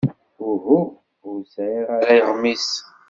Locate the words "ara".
1.97-2.13